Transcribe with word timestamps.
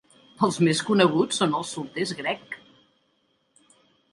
Els 0.45 0.55
més 0.67 0.79
coneguts 0.87 1.39
són 1.41 1.53
els 1.59 1.73
solters 1.75 2.15
Greg! 2.23 2.59